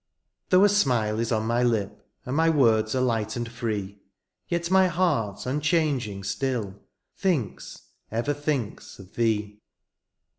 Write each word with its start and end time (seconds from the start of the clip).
Though 0.49 0.63
a 0.63 0.69
smile 0.69 1.19
is 1.19 1.31
on 1.31 1.45
my 1.45 1.63
lip^ 1.63 1.95
And 2.25 2.35
my 2.35 2.49
words 2.49 2.95
are 2.95 3.01
light 3.01 3.35
and 3.35 3.47
free^ 3.47 3.99
Yet 4.47 4.71
my 4.71 4.87
heart 4.87 5.45
imchanging 5.45 6.25
stilly 6.25 6.73
Thinks, 7.15 7.83
ever 8.11 8.33
thinks 8.33 8.97
of 8.97 9.13
thee. 9.13 9.59